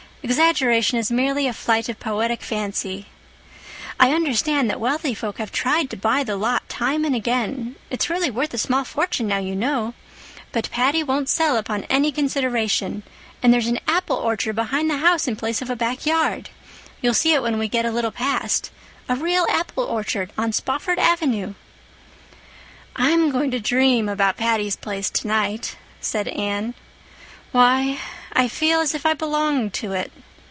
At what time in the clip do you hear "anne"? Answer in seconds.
26.27-26.75